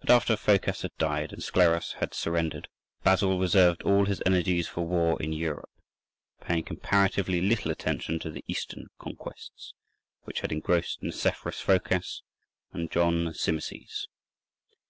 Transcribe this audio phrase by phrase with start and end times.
[0.00, 2.68] But after Phocas had died and Skleros had surrendered,
[3.02, 5.70] Basil reserved all his energies for war in Europe,
[6.42, 9.72] paying comparatively little attention to the Eastern conquests
[10.24, 12.22] which had engrossed Nicephorus Phocas
[12.74, 14.06] and John Zimisces.